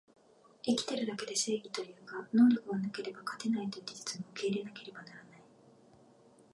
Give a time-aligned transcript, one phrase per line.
[0.63, 5.41] 生きてるだけで正義というが、能力がなければ勝てないという事実も受け入れなければならない